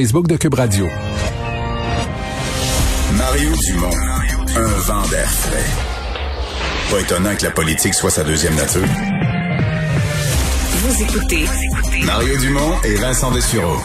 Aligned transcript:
Facebook 0.00 0.28
de 0.28 0.36
Cube 0.36 0.54
Radio. 0.54 0.86
Mario 3.16 3.50
Dumont, 3.66 3.90
un 4.56 4.68
vent 4.82 5.08
d'air 5.08 5.28
frais. 5.28 6.92
Pas 6.92 7.00
étonnant 7.00 7.34
que 7.34 7.42
la 7.42 7.50
politique 7.50 7.94
soit 7.94 8.10
sa 8.10 8.22
deuxième 8.22 8.54
nature. 8.54 8.86
Vous 10.70 11.02
écoutez 11.02 11.46
Mario 12.04 12.38
Dumont 12.38 12.80
et 12.84 12.94
Vincent 12.94 13.32
Dessureau. 13.32 13.78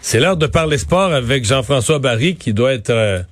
C'est 0.00 0.18
l'heure 0.18 0.36
de 0.36 0.48
parler 0.48 0.78
sport 0.78 1.12
avec 1.12 1.44
Jean-François 1.44 2.00
Barry 2.00 2.34
qui 2.34 2.52
doit 2.52 2.72
être 2.72 2.90
euh, 2.90 3.22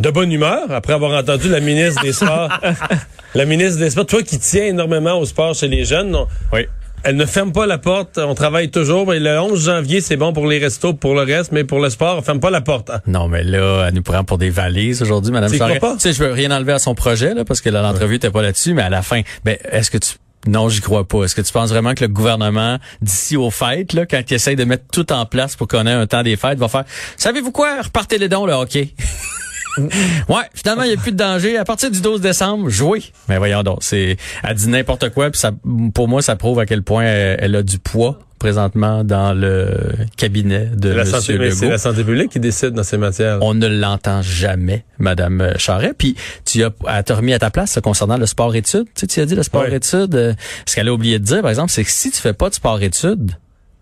de 0.00 0.10
bonne 0.10 0.32
humeur 0.32 0.72
après 0.72 0.94
avoir 0.94 1.16
entendu 1.16 1.48
la 1.48 1.60
ministre 1.60 2.02
des 2.02 2.12
Sports. 2.12 2.50
la 3.36 3.44
ministre 3.44 3.78
des 3.78 3.90
Sports, 3.90 4.06
toi 4.06 4.22
qui 4.24 4.40
tiens 4.40 4.64
énormément 4.64 5.16
au 5.20 5.26
sport 5.26 5.54
chez 5.54 5.68
les 5.68 5.84
jeunes. 5.84 6.10
non? 6.10 6.26
Oui. 6.52 6.66
Elle 7.04 7.16
ne 7.16 7.26
ferme 7.26 7.52
pas 7.52 7.66
la 7.66 7.78
porte, 7.78 8.18
on 8.18 8.34
travaille 8.34 8.70
toujours. 8.70 9.06
Mais 9.08 9.18
le 9.18 9.38
11 9.40 9.64
janvier, 9.64 10.00
c'est 10.00 10.16
bon 10.16 10.32
pour 10.32 10.46
les 10.46 10.58
restos, 10.58 10.94
pour 10.94 11.14
le 11.14 11.22
reste, 11.22 11.50
mais 11.52 11.64
pour 11.64 11.80
le 11.80 11.90
sport, 11.90 12.18
on 12.18 12.22
ferme 12.22 12.38
pas 12.40 12.50
la 12.50 12.60
porte. 12.60 12.90
hein. 12.90 13.00
Non, 13.06 13.28
mais 13.28 13.42
là, 13.42 13.86
elle 13.88 13.94
nous 13.94 14.02
prend 14.02 14.22
pour 14.24 14.38
des 14.38 14.50
valises 14.50 15.02
aujourd'hui, 15.02 15.32
Madame 15.32 15.50
Charest. 15.58 15.80
Tu 15.94 16.00
sais, 16.00 16.12
je 16.12 16.22
veux 16.22 16.32
rien 16.32 16.50
enlever 16.50 16.72
à 16.72 16.78
son 16.78 16.94
projet, 16.94 17.34
là, 17.34 17.44
parce 17.44 17.60
que 17.60 17.70
là, 17.70 17.82
l'entrevue 17.82 18.14
n'était 18.14 18.30
pas 18.30 18.42
là-dessus, 18.42 18.72
mais 18.74 18.82
à 18.82 18.88
la 18.90 19.02
fin, 19.02 19.22
ben, 19.44 19.56
est-ce 19.70 19.90
que 19.90 19.98
tu... 19.98 20.12
Non, 20.46 20.68
j'y 20.68 20.80
crois 20.80 21.06
pas. 21.06 21.22
Est-ce 21.24 21.36
que 21.36 21.40
tu 21.40 21.52
penses 21.52 21.70
vraiment 21.70 21.94
que 21.94 22.02
le 22.04 22.08
gouvernement, 22.08 22.78
d'ici 23.00 23.36
aux 23.36 23.50
fêtes, 23.50 23.92
là, 23.92 24.06
quand 24.06 24.20
il 24.28 24.34
essaye 24.34 24.56
de 24.56 24.64
mettre 24.64 24.84
tout 24.92 25.12
en 25.12 25.24
place 25.24 25.54
pour 25.54 25.68
qu'on 25.68 25.86
ait 25.86 25.92
un 25.92 26.06
temps 26.08 26.24
des 26.24 26.36
fêtes, 26.36 26.58
va 26.58 26.66
faire, 26.68 26.84
savez-vous 27.16 27.52
quoi? 27.52 27.80
Repartez 27.82 28.18
les 28.18 28.28
dons, 28.28 28.44
le 28.46 28.52
hockey. 28.52 28.94
ouais, 29.78 30.42
finalement, 30.54 30.82
il 30.82 30.88
n'y 30.88 30.94
a 30.94 31.00
plus 31.00 31.12
de 31.12 31.16
danger. 31.16 31.56
À 31.56 31.64
partir 31.64 31.90
du 31.90 32.00
12 32.00 32.20
décembre, 32.20 32.68
jouez. 32.68 33.02
Mais 33.28 33.38
voyons 33.38 33.62
donc, 33.62 33.78
c'est, 33.80 34.16
elle 34.42 34.54
dit 34.54 34.68
n'importe 34.68 35.10
quoi, 35.10 35.30
puis 35.30 35.40
ça, 35.40 35.52
pour 35.94 36.08
moi, 36.08 36.22
ça 36.22 36.36
prouve 36.36 36.58
à 36.58 36.66
quel 36.66 36.82
point 36.82 37.04
elle, 37.04 37.38
elle 37.40 37.56
a 37.56 37.62
du 37.62 37.78
poids 37.78 38.18
présentement 38.42 39.04
dans 39.04 39.32
le 39.32 39.68
cabinet 40.16 40.66
de 40.74 40.88
la, 40.88 41.02
M. 41.02 41.08
santé, 41.08 41.38
Legault. 41.38 41.54
c'est 41.54 41.68
la 41.68 41.78
santé 41.78 42.02
publique 42.02 42.32
qui 42.32 42.40
décide 42.40 42.70
dans 42.70 42.82
ces 42.82 42.98
matières. 42.98 43.38
On 43.40 43.54
ne 43.54 43.68
l'entend 43.68 44.20
jamais, 44.20 44.84
Madame 44.98 45.52
Charret. 45.58 45.92
Puis 45.96 46.16
tu 46.44 46.64
as, 46.64 46.70
elle 46.88 47.04
t'a 47.04 47.14
remis 47.14 47.34
à 47.34 47.38
ta 47.38 47.50
place 47.50 47.78
concernant 47.80 48.16
le 48.16 48.26
sport-études. 48.26 48.86
Tu 48.96 49.00
sais, 49.02 49.06
tu 49.06 49.20
as 49.20 49.26
dit 49.26 49.36
le 49.36 49.44
sport-études. 49.44 50.16
euh, 50.16 50.34
ce 50.66 50.74
qu'elle 50.74 50.88
a 50.88 50.92
oublié 50.92 51.20
de 51.20 51.24
dire, 51.24 51.40
par 51.40 51.50
exemple, 51.50 51.70
c'est 51.70 51.84
que 51.84 51.90
si 51.90 52.10
tu 52.10 52.20
fais 52.20 52.32
pas 52.32 52.48
de 52.48 52.54
sport-études, 52.54 53.30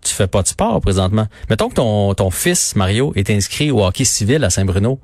tu 0.03 0.13
fais 0.13 0.27
pas 0.27 0.43
de 0.43 0.47
sport 0.47 0.79
présentement. 0.79 1.27
Mettons 1.49 1.69
que 1.69 1.75
ton, 1.75 2.13
ton 2.13 2.29
fils, 2.29 2.75
Mario, 2.75 3.13
est 3.15 3.31
inscrit 3.31 3.71
au 3.71 3.83
hockey 3.83 4.03
civil 4.03 4.43
à 4.43 4.51
Saint-Bruno. 4.51 4.99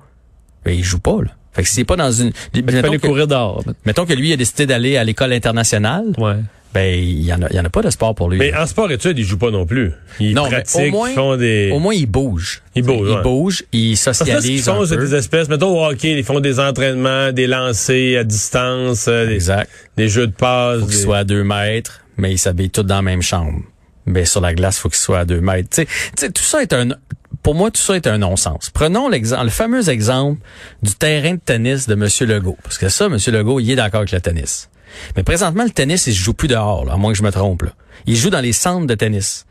Ben, 0.68 0.76
il 0.78 0.84
joue 0.84 1.00
pas, 1.00 1.18
là. 1.24 1.30
Fait 1.54 1.64
que 1.64 1.70
s'il 1.70 1.80
est 1.82 1.86
pas 1.86 1.96
dans 1.96 2.12
une... 2.12 2.32
Il 2.54 2.64
mettons, 2.64 2.82
fallait 2.82 2.98
que, 3.00 3.08
courir 3.08 3.26
dehors. 3.28 3.64
mettons 3.86 4.06
que 4.06 4.14
lui 4.14 4.32
a 4.32 4.38
décidé 4.38 4.66
d'aller 4.68 4.96
à 4.98 5.04
l'école 5.04 5.34
internationale, 5.34 6.04
Ouais. 6.20 6.36
ben, 6.74 7.00
il 7.00 7.24
y 7.24 7.34
en 7.34 7.42
a, 7.42 7.48
il 7.50 7.56
y 7.56 7.60
en 7.60 7.66
a 7.66 7.70
pas 7.72 7.82
de 7.82 7.90
sport 7.90 8.14
pour 8.14 8.30
lui. 8.30 8.38
Mais 8.38 8.54
en 8.56 8.68
sport 8.68 8.92
études, 8.92 9.18
ils 9.18 9.26
jouent 9.26 9.40
pas 9.40 9.50
non 9.50 9.66
plus. 9.66 9.92
Ils 10.20 10.36
Non, 10.36 10.44
mais 10.44 10.50
pratiquent, 10.62 10.94
au 10.94 10.98
moins- 10.98 11.10
ils 11.10 11.16
font 11.16 11.36
des... 11.38 11.72
Au 11.74 11.80
moins, 11.80 11.96
il 11.96 12.06
bouge. 12.06 12.62
Il 12.76 12.84
bouge, 12.84 13.08
Il 13.10 13.16
ouais. 13.16 13.22
bouge, 13.24 13.64
il 13.74 13.98
Parce 14.06 14.20
que 14.20 14.26
ce 14.26 14.42
qu'ils 14.48 14.62
font, 14.62 14.86
c'est 14.86 14.98
des 14.98 15.16
espèces, 15.16 15.50
mettons 15.50 15.76
au 15.80 15.84
hockey, 15.90 16.12
ils 16.20 16.24
font 16.24 16.40
des 16.40 16.60
entraînements, 16.60 17.32
des 17.32 17.48
lancers 17.48 18.20
à 18.20 18.24
distance, 18.24 19.08
euh, 19.08 19.26
des, 19.26 19.34
Exact. 19.34 19.70
des 19.96 20.10
jeux 20.10 20.28
de 20.28 20.34
passe. 20.34 20.82
faut 20.82 20.86
des- 20.86 20.94
soit 20.94 21.18
à 21.20 21.24
deux 21.24 21.44
mètres, 21.44 22.02
mais 22.18 22.32
ils 22.34 22.38
s'habillent 22.38 22.70
tous 22.70 22.84
dans 22.84 22.98
la 22.98 23.02
même 23.02 23.24
chambre. 23.24 23.62
Mais 24.06 24.26
sur 24.26 24.42
la 24.42 24.54
glace, 24.54 24.78
faut 24.78 24.90
qu'il 24.90 25.00
soit 25.00 25.20
à 25.20 25.26
deux 25.26 25.42
mètres. 25.42 25.70
Tu 25.72 25.82
sais, 25.82 25.86
tu 25.86 25.92
sais, 26.18 26.32
tout 26.32 26.44
ça 26.44 26.62
est 26.62 26.72
un, 26.74 26.90
pour 27.44 27.56
moi, 27.56 27.72
tout 27.72 27.82
ça 27.82 27.96
est 27.96 28.08
un 28.08 28.18
non-sens. 28.18 28.70
Prenons 28.74 29.10
l'exemple, 29.10 29.46
le 29.46 29.50
fameux 29.50 29.90
exemple 29.90 30.42
du 30.84 30.94
terrain 30.94 31.34
de 31.34 31.40
tennis 31.40 31.88
de 31.88 31.94
M. 31.94 32.08
Legault. 32.30 32.58
Parce 32.64 32.78
que 32.78 32.90
ça, 32.90 33.06
M. 33.06 33.18
Legault, 33.28 33.60
il 33.60 33.72
est 33.72 33.76
d'accord 33.76 34.00
avec 34.00 34.12
le 34.12 34.22
tennis. 34.22 34.70
Mais 35.16 35.24
présentement, 35.24 35.64
le 35.64 35.70
tennis, 35.70 36.08
il 36.08 36.14
se 36.14 36.20
joue 36.20 36.34
plus 36.34 36.48
dehors, 36.48 36.86
là, 36.86 36.94
à 36.94 36.98
moins 36.98 37.12
que 37.12 37.18
je 37.18 37.24
me 37.24 37.32
trompe. 37.32 37.64
Il 38.06 38.16
joue 38.16 38.30
dans 38.30 38.40
les 38.40 38.54
centres 38.54 38.88
de 38.88 38.96
tennis. 38.96 39.46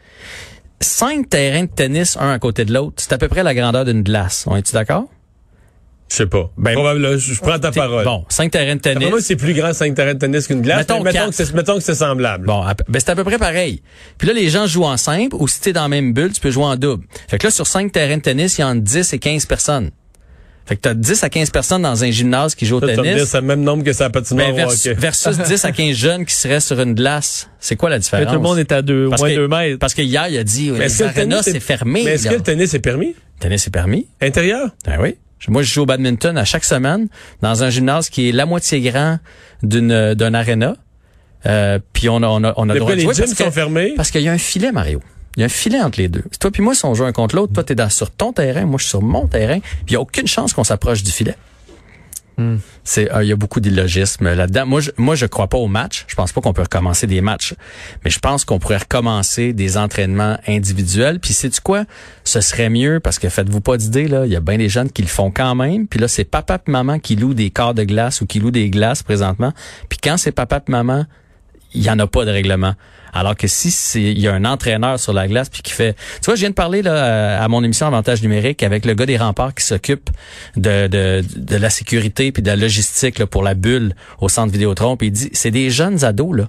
Cinq 0.80 1.30
terrains 1.30 1.64
de 1.64 1.70
tennis, 1.70 2.16
un 2.18 2.30
à 2.30 2.38
côté 2.38 2.64
de 2.64 2.72
l'autre, 2.72 2.94
c'est 2.98 3.12
à 3.12 3.18
peu 3.18 3.28
près 3.28 3.42
la 3.42 3.54
grandeur 3.54 3.84
d'une 3.84 4.02
glace. 4.02 4.44
On 4.46 4.56
est-tu 4.56 4.72
d'accord? 4.72 5.04
Je 6.08 6.14
sais 6.16 6.26
pas. 6.26 6.50
Ben, 6.56 6.72
Probablement, 6.74 7.16
je, 7.18 7.34
prends 7.40 7.58
ta 7.58 7.72
parole. 7.72 8.04
Bon, 8.04 8.24
cinq 8.28 8.52
terrains 8.52 8.76
de 8.76 8.80
tennis. 8.80 9.08
Moi, 9.10 9.20
c'est 9.20 9.34
plus 9.36 9.54
grand 9.54 9.72
5 9.72 9.92
terrains 9.94 10.14
de 10.14 10.18
tennis 10.20 10.46
qu'une 10.46 10.62
glace. 10.62 10.78
Mettons 10.78 10.98
mais 10.98 11.10
mettons, 11.12 11.18
quatre. 11.26 11.30
que 11.30 11.44
c'est, 11.44 11.52
mettons 11.54 11.74
que 11.74 11.82
c'est 11.82 11.94
semblable. 11.96 12.46
Bon, 12.46 12.62
ben 12.88 13.00
c'est 13.00 13.10
à 13.10 13.16
peu 13.16 13.24
près 13.24 13.38
pareil. 13.38 13.82
Puis 14.16 14.28
là, 14.28 14.34
les 14.34 14.48
gens 14.48 14.66
jouent 14.68 14.84
en 14.84 14.96
simple 14.96 15.34
ou 15.34 15.48
si 15.48 15.60
t'es 15.60 15.72
dans 15.72 15.82
la 15.82 15.88
même 15.88 16.12
bulle, 16.12 16.32
tu 16.32 16.40
peux 16.40 16.50
jouer 16.52 16.64
en 16.64 16.76
double. 16.76 17.04
Fait 17.28 17.38
que 17.38 17.46
là, 17.48 17.50
sur 17.50 17.66
cinq 17.66 17.90
terrains 17.90 18.18
de 18.18 18.22
tennis, 18.22 18.56
il 18.56 18.60
y 18.60 18.64
a 18.64 18.68
entre 18.68 18.82
10 18.82 19.12
et 19.14 19.18
15 19.18 19.46
personnes. 19.46 19.90
Fait 20.64 20.76
que 20.76 20.80
t'as 20.80 20.94
10 20.94 21.22
à 21.24 21.28
15 21.28 21.50
personnes 21.50 21.82
dans 21.82 22.02
un 22.04 22.10
gymnase 22.10 22.54
qui 22.56 22.66
joue 22.66 22.76
au 22.76 22.80
Ça, 22.80 22.86
tennis. 22.86 23.24
c'est 23.24 23.40
le 23.40 23.46
même 23.46 23.62
nombre 23.62 23.82
que 23.84 23.92
ça 23.92 24.08
patinoire 24.10 24.46
Mais 24.48 24.52
au 24.52 24.56
vers- 24.56 24.68
hockey. 24.68 24.94
versus 24.94 25.38
10 25.38 25.64
à 25.64 25.70
15 25.72 25.94
jeunes 25.96 26.24
qui 26.24 26.34
seraient 26.34 26.60
sur 26.60 26.80
une 26.80 26.94
glace. 26.94 27.48
C'est 27.60 27.76
quoi 27.76 27.90
la 27.90 27.98
différence? 27.98 28.26
Mais 28.26 28.30
tout 28.32 28.36
le 28.38 28.42
monde 28.48 28.58
est 28.58 28.70
à 28.72 28.82
deux, 28.82 29.08
Parce 29.08 29.22
moins 29.22 29.30
que- 29.30 29.34
deux 29.36 29.48
mètres. 29.48 29.78
Parce 29.80 29.94
que 29.94 30.02
hier, 30.02 30.28
il 30.28 30.38
a 30.38 30.44
dit, 30.44 30.70
Mais 30.70 30.78
les 30.78 30.84
est- 30.86 31.42
c'est 31.42 31.60
fermé. 31.60 32.02
Mais 32.04 32.12
est-ce 32.12 32.24
là. 32.24 32.30
que 32.30 32.36
le 32.36 32.42
tennis 32.42 32.74
est 32.74 32.78
permis? 32.80 33.08
Le 33.08 33.40
tennis 33.40 33.66
est 33.66 33.70
permis? 33.70 34.06
Intérieur? 34.20 34.68
Ben 34.84 34.98
oui. 35.00 35.16
Moi, 35.48 35.62
je 35.62 35.72
joue 35.72 35.82
au 35.82 35.86
badminton 35.86 36.36
à 36.38 36.44
chaque 36.44 36.64
semaine 36.64 37.08
dans 37.42 37.62
un 37.62 37.70
gymnase 37.70 38.08
qui 38.08 38.28
est 38.28 38.32
la 38.32 38.46
moitié 38.46 38.80
grand 38.80 39.18
d'une 39.62 40.14
d'un 40.14 40.34
aréna. 40.34 40.76
Euh, 41.44 41.78
puis 41.92 42.08
on 42.08 42.16
a 42.22 42.26
on 42.26 42.42
a 42.42 42.54
on 42.56 42.68
a 42.68 42.74
le 42.74 42.80
droit 42.80 42.92
de 42.92 42.96
les 42.96 43.02
jouer 43.02 43.14
gyms 43.14 43.24
parce 43.26 43.34
que- 43.34 43.44
sont 43.44 43.50
fermés? 43.52 43.92
Parce 43.96 44.10
qu'il 44.10 44.22
y 44.22 44.28
a 44.28 44.32
un 44.32 44.38
filet, 44.38 44.72
Mario. 44.72 45.00
Il 45.36 45.40
y 45.40 45.42
a 45.42 45.46
un 45.46 45.50
filet 45.50 45.80
entre 45.80 46.00
les 46.00 46.08
deux. 46.08 46.24
Toi 46.40 46.50
puis 46.50 46.62
moi, 46.62 46.74
si 46.74 46.84
on 46.86 46.94
joue 46.94 47.04
un 47.04 47.12
contre 47.12 47.36
l'autre, 47.36 47.52
toi, 47.52 47.62
t'es 47.62 47.74
dans, 47.74 47.90
sur 47.90 48.10
ton 48.10 48.32
terrain, 48.32 48.64
moi, 48.64 48.78
je 48.78 48.84
suis 48.84 48.90
sur 48.90 49.02
mon 49.02 49.26
terrain, 49.28 49.60
puis 49.60 49.84
il 49.88 49.92
y 49.92 49.96
a 49.96 50.00
aucune 50.00 50.26
chance 50.26 50.54
qu'on 50.54 50.64
s'approche 50.64 51.02
du 51.02 51.10
filet. 51.12 51.36
C'est, 52.84 53.12
euh, 53.12 53.24
il 53.24 53.28
y 53.28 53.32
a 53.32 53.36
beaucoup 53.36 53.60
d'illogisme 53.60 54.32
là-dedans. 54.32 54.66
Moi, 54.66 54.80
je, 54.80 54.90
moi, 54.96 55.14
je 55.14 55.26
crois 55.26 55.48
pas 55.48 55.56
au 55.58 55.68
match. 55.68 56.04
Je 56.06 56.14
pense 56.14 56.32
pas 56.32 56.40
qu'on 56.40 56.52
peut 56.52 56.62
recommencer 56.62 57.06
des 57.06 57.20
matchs, 57.20 57.54
mais 58.04 58.10
je 58.10 58.18
pense 58.18 58.44
qu'on 58.44 58.58
pourrait 58.58 58.78
recommencer 58.78 59.52
des 59.52 59.76
entraînements 59.78 60.38
individuels. 60.46 61.18
Puis, 61.18 61.32
c'est 61.32 61.50
tu 61.50 61.60
quoi? 61.60 61.84
Ce 62.24 62.40
serait 62.40 62.68
mieux 62.68 63.00
parce 63.00 63.18
que 63.18 63.28
faites-vous 63.28 63.60
pas 63.60 63.76
d'idée 63.76 64.08
là. 64.08 64.26
Il 64.26 64.32
y 64.32 64.36
a 64.36 64.40
bien 64.40 64.58
des 64.58 64.68
jeunes 64.68 64.90
qui 64.90 65.02
le 65.02 65.08
font 65.08 65.30
quand 65.30 65.54
même. 65.54 65.86
Puis 65.86 65.98
là, 65.98 66.08
c'est 66.08 66.24
papa 66.24 66.58
et 66.66 66.70
maman 66.70 66.98
qui 66.98 67.16
louent 67.16 67.34
des 67.34 67.50
corps 67.50 67.74
de 67.74 67.84
glace 67.84 68.20
ou 68.20 68.26
qui 68.26 68.38
louent 68.40 68.50
des 68.50 68.70
glaces 68.70 69.02
présentement. 69.02 69.52
Puis 69.88 69.98
quand 70.02 70.16
c'est 70.16 70.32
papa 70.32 70.62
et 70.66 70.70
maman 70.70 71.06
il 71.74 71.82
y 71.82 71.90
en 71.90 71.98
a 71.98 72.06
pas 72.06 72.24
de 72.24 72.30
règlement. 72.30 72.74
Alors 73.12 73.34
que 73.34 73.46
si 73.48 73.70
c'est 73.70 74.02
il 74.02 74.18
y 74.20 74.28
a 74.28 74.34
un 74.34 74.44
entraîneur 74.44 75.00
sur 75.00 75.14
la 75.14 75.26
glace 75.26 75.48
puis 75.48 75.62
qui 75.62 75.72
fait 75.72 75.94
tu 76.20 76.26
vois 76.26 76.34
je 76.34 76.40
viens 76.40 76.50
de 76.50 76.54
parler 76.54 76.82
là 76.82 77.42
à 77.42 77.48
mon 77.48 77.64
émission 77.64 77.86
avantage 77.86 78.20
numérique 78.22 78.62
avec 78.62 78.84
le 78.84 78.92
gars 78.92 79.06
des 79.06 79.16
remparts 79.16 79.54
qui 79.54 79.64
s'occupe 79.64 80.10
de, 80.56 80.86
de 80.86 81.24
de 81.34 81.56
la 81.56 81.70
sécurité 81.70 82.30
puis 82.30 82.42
de 82.42 82.48
la 82.48 82.56
logistique 82.56 83.18
là, 83.18 83.26
pour 83.26 83.42
la 83.42 83.54
bulle 83.54 83.94
au 84.20 84.28
centre 84.28 84.52
Vidéotron 84.52 84.98
puis 84.98 85.06
il 85.06 85.12
dit 85.12 85.30
c'est 85.32 85.50
des 85.50 85.70
jeunes 85.70 86.04
ados 86.04 86.36
là. 86.36 86.48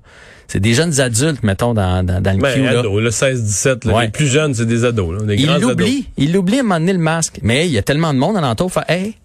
C'est 0.49 0.59
des 0.59 0.73
jeunes 0.73 0.99
adultes 0.99 1.41
mettons 1.43 1.73
dans 1.73 2.03
dans, 2.05 2.21
dans 2.21 2.33
le 2.35 2.41
Ben, 2.41 2.53
queue 2.53 2.63
là. 2.63 2.81
le 2.83 3.09
16-17. 3.11 3.87
là. 3.87 3.93
Ouais. 3.93 4.05
Les 4.05 4.11
plus 4.11 4.27
jeunes, 4.27 4.53
c'est 4.53 4.65
des 4.65 4.83
ados. 4.83 5.19
Là, 5.21 5.25
des 5.25 5.35
Il 5.35 5.47
l'oublie, 5.59 6.07
il 6.17 6.33
l'oublie 6.33 6.57
à 6.57 6.59
un 6.59 6.63
moment 6.63 6.79
donné 6.79 6.93
le 6.93 6.99
masque. 6.99 7.39
Mais 7.43 7.65
il 7.67 7.71
y 7.71 7.77
a 7.77 7.81
tellement 7.81 8.13
de 8.13 8.19
monde 8.19 8.35
alentour, 8.37 8.71
fait 8.71 8.83
hey, 8.89 9.15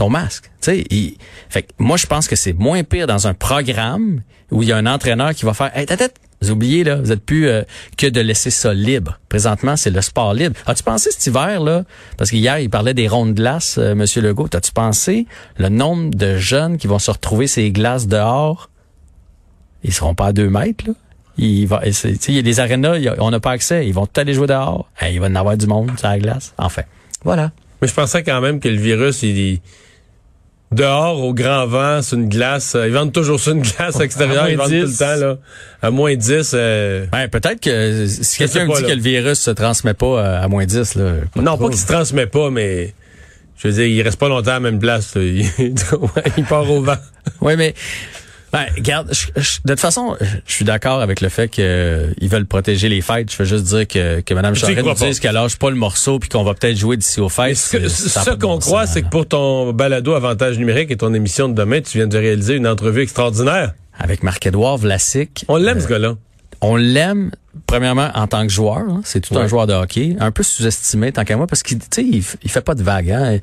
ton 0.00 0.08
masque. 0.08 0.50
Fait 0.62 1.62
que 1.62 1.72
moi 1.78 1.96
je 1.96 2.06
pense 2.06 2.26
que 2.26 2.36
c'est 2.36 2.52
moins 2.54 2.82
pire 2.84 3.06
dans 3.06 3.26
un 3.26 3.34
programme 3.34 4.22
où 4.50 4.62
il 4.62 4.68
y 4.68 4.72
a 4.72 4.76
un 4.76 4.86
entraîneur 4.86 5.34
qui 5.34 5.44
va 5.44 5.52
faire 5.54 5.70
hey, 5.76 5.84
tête, 5.86 6.14
vous 6.40 6.50
oubliez 6.50 6.84
là, 6.84 6.96
vous 6.96 7.12
êtes 7.12 7.20
plus 7.22 7.48
euh, 7.48 7.62
que 7.98 8.06
de 8.06 8.20
laisser 8.22 8.50
ça 8.50 8.72
libre. 8.72 9.20
Présentement, 9.28 9.76
c'est 9.76 9.90
le 9.90 10.00
sport 10.00 10.32
libre. 10.32 10.56
As-tu 10.64 10.82
pensé 10.82 11.10
cet 11.10 11.26
hiver 11.26 11.60
là? 11.60 11.84
Parce 12.16 12.30
qu'hier 12.30 12.58
il 12.60 12.70
parlait 12.70 12.94
des 12.94 13.08
rondes 13.08 13.34
de 13.34 13.42
glace 13.42 13.76
euh, 13.78 13.94
monsieur 13.94 14.22
Legault, 14.22 14.48
as-tu 14.54 14.72
pensé 14.72 15.26
le 15.58 15.68
nombre 15.68 16.14
de 16.14 16.38
jeunes 16.38 16.78
qui 16.78 16.86
vont 16.86 16.98
se 16.98 17.10
retrouver 17.10 17.46
ces 17.46 17.70
glaces 17.70 18.06
dehors? 18.06 18.70
Ils 19.84 19.92
seront 19.92 20.14
pas 20.14 20.28
à 20.28 20.32
deux 20.32 20.48
mètres 20.48 20.84
là. 20.86 20.94
Il 21.36 21.66
va, 21.66 21.82
il 21.84 22.34
y 22.34 22.38
a 22.38 22.42
des 22.42 22.60
arénas, 22.60 22.98
on 23.18 23.30
n'a 23.30 23.40
pas 23.40 23.52
accès. 23.52 23.86
Ils 23.86 23.94
vont 23.94 24.06
tout 24.06 24.20
aller 24.20 24.34
jouer 24.34 24.46
dehors. 24.46 24.88
Hey, 24.98 25.14
il 25.14 25.20
va 25.20 25.28
y 25.28 25.30
en 25.30 25.36
avoir 25.36 25.56
du 25.56 25.66
monde 25.66 25.90
sur 25.98 26.08
la 26.08 26.18
glace. 26.18 26.52
Enfin, 26.58 26.82
voilà. 27.22 27.52
Mais 27.80 27.88
je 27.88 27.94
pensais 27.94 28.22
quand 28.22 28.40
même 28.42 28.60
que 28.60 28.68
le 28.68 28.76
virus, 28.76 29.22
il- 29.22 29.60
dehors, 30.72 31.22
au 31.24 31.34
grand 31.34 31.66
vent, 31.66 32.00
sur 32.02 32.18
une 32.18 32.28
glace, 32.28 32.74
euh, 32.74 32.86
ils 32.86 32.92
vendent 32.92 33.12
toujours 33.12 33.40
sur 33.40 33.52
une 33.52 33.62
glace 33.62 33.98
extérieure, 34.00 34.48
ils 34.48 34.56
vendent 34.56 34.68
tout 34.68 34.74
le 34.74 34.86
10. 34.86 34.98
temps, 34.98 35.16
là. 35.16 35.36
À 35.82 35.90
moins 35.90 36.14
10, 36.14 36.52
euh, 36.54 37.06
Ben, 37.10 37.28
peut-être 37.28 37.60
que 37.60 38.06
si 38.06 38.38
quelqu'un 38.38 38.66
me 38.66 38.76
dit 38.76 38.82
là. 38.82 38.88
que 38.88 38.94
le 38.94 39.02
virus 39.02 39.40
se 39.40 39.50
transmet 39.50 39.94
pas 39.94 40.06
euh, 40.06 40.42
à 40.44 40.48
moins 40.48 40.64
10, 40.66 40.94
là. 40.94 41.12
non, 41.36 41.58
pas 41.58 41.68
qu'il 41.68 41.78
se 41.78 41.86
transmet 41.86 42.26
pas, 42.26 42.50
mais, 42.50 42.94
je 43.56 43.68
veux 43.68 43.74
dire, 43.74 43.86
il 43.86 44.02
reste 44.02 44.18
pas 44.18 44.28
longtemps 44.28 44.52
à 44.52 44.54
la 44.54 44.60
même 44.60 44.78
place, 44.78 45.14
il 45.16 45.74
part 46.48 46.70
au 46.70 46.82
vent. 46.82 46.96
Oui, 47.40 47.54
mais 47.56 47.74
ben, 48.52 48.66
regarde, 48.76 49.08
je- 49.12 49.26
je- 49.40 49.58
de 49.64 49.72
toute 49.72 49.80
façon, 49.80 50.16
je 50.46 50.52
suis 50.52 50.64
d'accord 50.64 51.00
avec 51.00 51.20
le 51.20 51.28
fait 51.28 51.48
qu'ils 51.48 51.64
veulent 52.28 52.46
protéger 52.46 52.88
les 52.88 53.00
fêtes. 53.00 53.30
Je 53.32 53.36
veux 53.38 53.44
juste 53.44 53.64
dire 53.64 53.86
que, 53.86 54.20
que 54.20 54.34
Mme 54.34 54.54
Charest 54.60 54.78
nous 54.78 54.94
dise 55.06 55.20
qu'elle 55.20 55.34
lâche 55.34 55.56
pas 55.56 55.70
le 55.70 55.76
morceau 55.76 56.18
puis 56.18 56.28
qu'on 56.28 56.42
va 56.42 56.54
peut-être 56.54 56.76
jouer 56.76 56.96
d'ici 56.96 57.20
aux 57.20 57.28
fêtes. 57.28 57.56
Ce, 57.56 58.30
qu'on 58.30 58.36
bon 58.54 58.58
croit, 58.58 58.86
c'est 58.86 59.02
que 59.02 59.08
pour 59.08 59.26
ton 59.26 59.72
balado 59.72 60.14
avantage 60.14 60.58
numérique 60.58 60.90
et 60.90 60.96
ton 60.96 61.14
émission 61.14 61.48
de 61.48 61.54
demain, 61.54 61.80
tu 61.80 61.98
viens 61.98 62.06
de 62.06 62.18
réaliser 62.18 62.54
une 62.54 62.66
entrevue 62.66 63.02
extraordinaire. 63.02 63.72
Avec 63.98 64.22
Marc-Édouard 64.22 64.78
Vlasic. 64.78 65.44
On 65.48 65.56
l'aime, 65.56 65.78
ce 65.80 65.86
gars-là. 65.86 66.14
On 66.60 66.76
l'aime 66.76 67.30
premièrement 67.66 68.10
en 68.14 68.26
tant 68.26 68.42
que 68.46 68.52
joueur, 68.52 68.78
hein. 68.78 69.00
c'est 69.04 69.20
tout 69.20 69.36
un 69.36 69.46
joueur 69.48 69.66
de 69.66 69.72
hockey, 69.72 70.16
un 70.20 70.30
peu 70.30 70.42
sous-estimé 70.42 71.10
tant 71.10 71.24
qu'à 71.24 71.36
moi 71.36 71.46
parce 71.48 71.62
qu'il 71.62 71.78
il, 71.98 72.22
il 72.42 72.50
fait 72.50 72.60
pas 72.60 72.74
de 72.74 72.82
vagues 72.82 73.10
hein. 73.10 73.38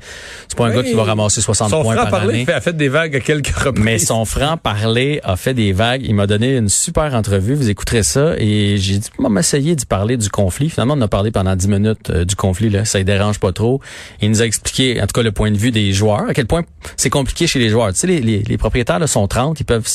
C'est 0.48 0.56
pas 0.56 0.66
un 0.66 0.74
gars 0.74 0.82
qui 0.82 0.94
va 0.94 1.04
ramasser 1.04 1.40
60 1.42 1.70
son 1.70 1.82
points 1.82 1.94
franc 1.94 2.02
par 2.04 2.20
parler 2.20 2.34
année. 2.34 2.44
fait- 2.46 2.52
a 2.52 2.60
fait 2.60 2.76
des 2.76 2.88
vagues 2.88 3.16
à 3.16 3.20
quelques 3.20 3.48
reprises. 3.54 3.84
Mais 3.84 3.98
son 3.98 4.24
franc 4.24 4.56
parler 4.56 5.20
a 5.24 5.36
fait 5.36 5.52
des 5.54 5.72
vagues. 5.72 6.02
Il 6.04 6.14
m'a 6.14 6.26
donné 6.26 6.56
une 6.56 6.68
super 6.70 7.14
entrevue. 7.14 7.54
Vous 7.54 7.68
écouterez 7.68 8.02
ça. 8.02 8.34
Et 8.38 8.76
j'ai 8.78 8.98
dit, 8.98 9.08
on 9.18 9.28
m'essayer 9.28 9.76
d'y 9.76 9.84
parler 9.86 10.16
du 10.16 10.30
conflit. 10.30 10.70
Finalement, 10.70 10.94
on 10.96 11.00
a 11.02 11.08
parlé 11.08 11.30
pendant 11.30 11.54
10 11.54 11.68
minutes 11.68 12.10
euh, 12.10 12.24
du 12.24 12.34
conflit. 12.34 12.70
Là. 12.70 12.84
Ça 12.86 12.98
ne 12.98 13.04
dérange 13.04 13.38
pas 13.38 13.52
trop. 13.52 13.80
Il 14.22 14.30
nous 14.30 14.40
a 14.42 14.46
expliqué, 14.46 15.00
en 15.02 15.06
tout 15.06 15.12
cas, 15.12 15.22
le 15.22 15.32
point 15.32 15.50
de 15.50 15.58
vue 15.58 15.70
des 15.70 15.92
joueurs, 15.92 16.28
à 16.28 16.34
quel 16.34 16.46
point 16.46 16.62
c'est 16.96 17.10
compliqué 17.10 17.46
chez 17.46 17.58
les 17.58 17.68
joueurs. 17.68 17.92
Tu 17.92 18.00
sais, 18.00 18.06
les, 18.06 18.20
les, 18.20 18.42
les 18.42 18.58
propriétaires 18.58 18.98
là, 18.98 19.06
sont 19.06 19.26
30. 19.28 19.60
Ils 19.60 19.64
peuvent... 19.64 19.86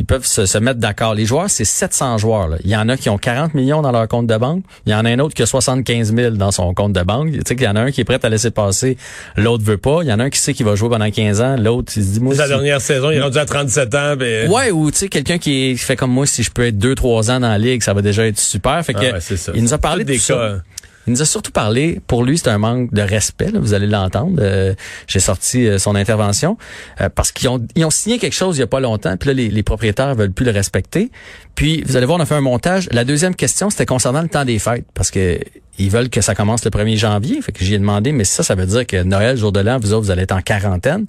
Ils 0.00 0.06
peuvent 0.06 0.26
se, 0.26 0.44
se 0.46 0.58
mettre 0.58 0.80
d'accord. 0.80 1.14
Les 1.14 1.24
joueurs, 1.24 1.48
c'est 1.48 1.64
700 1.64 2.18
joueurs. 2.18 2.48
là. 2.48 2.56
Il 2.64 2.70
y 2.70 2.76
en 2.76 2.88
a 2.88 2.96
qui 2.96 3.08
ont 3.10 3.18
40 3.18 3.54
millions 3.54 3.80
dans 3.80 3.92
leur 3.92 4.08
compte 4.08 4.26
de 4.26 4.36
banque. 4.36 4.64
Il 4.86 4.92
y 4.92 4.94
en 4.94 5.04
a 5.04 5.10
un 5.10 5.18
autre 5.20 5.34
qui 5.34 5.42
a 5.42 5.46
75 5.46 6.14
000 6.14 6.30
dans 6.36 6.50
son 6.50 6.74
compte 6.74 6.92
de 6.92 7.02
banque. 7.02 7.30
Tu 7.32 7.40
sais 7.46 7.54
qu'il 7.56 7.64
y 7.64 7.68
en 7.68 7.76
a 7.76 7.80
un 7.82 7.90
qui 7.90 8.00
est 8.00 8.04
prêt 8.04 8.18
à 8.22 8.28
laisser 8.28 8.50
passer, 8.50 8.96
l'autre 9.36 9.62
veut 9.64 9.78
pas. 9.78 10.00
Il 10.02 10.08
y 10.08 10.12
en 10.12 10.18
a 10.18 10.24
un 10.24 10.30
qui 10.30 10.38
sait 10.40 10.52
qu'il 10.52 10.66
va 10.66 10.74
jouer 10.74 10.88
pendant 10.88 11.10
15 11.10 11.40
ans, 11.40 11.56
l'autre 11.56 11.92
il 11.96 12.02
se 12.04 12.08
dit 12.14 12.20
moi 12.20 12.34
si- 12.34 12.48
dernière 12.48 12.80
saison, 12.80 13.10
il 13.10 13.18
est 13.18 13.20
rendu 13.22 13.38
à 13.38 13.44
37 13.46 13.94
ans. 13.94 14.16
Ben, 14.16 14.50
Ouais, 14.50 14.70
ou 14.70 14.90
tu 14.90 14.98
sais 14.98 15.08
quelqu'un 15.08 15.38
qui, 15.38 15.76
fait 15.76 15.96
comme 15.96 16.10
moi, 16.12 16.26
si 16.26 16.42
je 16.42 16.50
peux 16.50 16.66
être 16.66 16.78
deux 16.78 16.94
trois 16.94 17.30
ans 17.30 17.40
dans 17.40 17.48
la 17.48 17.58
ligue, 17.58 17.82
ça 17.82 17.94
va 17.94 18.02
déjà 18.02 18.26
être 18.26 18.38
super. 18.38 18.84
Fait 18.84 18.94
que 18.94 18.98
Ah 19.00 19.12
ouais, 19.14 19.20
c'est 19.20 19.36
ça. 19.36 19.52
il 19.54 19.62
nous 19.62 19.74
a 19.74 19.78
parlé 19.78 20.04
des 20.04 20.16
tout 20.16 20.22
ça. 20.22 20.58
Il 21.06 21.12
nous 21.12 21.22
a 21.22 21.24
surtout 21.24 21.50
parlé, 21.52 22.00
pour 22.06 22.24
lui, 22.24 22.38
c'est 22.38 22.48
un 22.48 22.58
manque 22.58 22.92
de 22.92 23.02
respect, 23.02 23.50
là, 23.50 23.60
vous 23.60 23.74
allez 23.74 23.86
l'entendre. 23.86 24.38
Euh, 24.40 24.74
J'ai 25.06 25.20
sorti 25.20 25.66
euh, 25.66 25.78
son 25.78 25.94
intervention 25.94 26.56
euh, 27.00 27.08
parce 27.14 27.30
qu'ils 27.30 27.48
ont, 27.48 27.60
ils 27.76 27.84
ont 27.84 27.90
signé 27.90 28.18
quelque 28.18 28.32
chose 28.32 28.56
il 28.56 28.60
y 28.60 28.62
a 28.62 28.66
pas 28.66 28.80
longtemps, 28.80 29.16
puis 29.16 29.28
là, 29.28 29.34
les, 29.34 29.48
les 29.48 29.62
propriétaires 29.62 30.14
veulent 30.14 30.32
plus 30.32 30.46
le 30.46 30.52
respecter. 30.52 31.10
Puis, 31.54 31.82
vous 31.86 31.96
allez 31.96 32.06
voir, 32.06 32.18
on 32.18 32.22
a 32.22 32.26
fait 32.26 32.34
un 32.34 32.40
montage. 32.40 32.88
La 32.90 33.04
deuxième 33.04 33.34
question, 33.34 33.70
c'était 33.70 33.86
concernant 33.86 34.22
le 34.22 34.28
temps 34.28 34.44
des 34.44 34.58
fêtes, 34.58 34.86
parce 34.94 35.10
que 35.10 35.38
ils 35.78 35.90
veulent 35.90 36.08
que 36.08 36.20
ça 36.20 36.34
commence 36.34 36.64
le 36.64 36.70
1er 36.70 36.96
janvier. 36.96 37.42
Fait 37.42 37.52
que 37.52 37.64
j'y 37.64 37.74
ai 37.74 37.78
demandé, 37.78 38.12
mais 38.12 38.24
ça, 38.24 38.42
ça 38.42 38.54
veut 38.54 38.66
dire 38.66 38.86
que 38.86 39.02
Noël, 39.02 39.36
jour 39.36 39.50
de 39.52 39.60
l'an, 39.60 39.78
vous 39.80 39.92
autres, 39.92 40.04
vous 40.04 40.10
allez 40.12 40.22
être 40.22 40.32
en 40.32 40.40
quarantaine. 40.40 41.06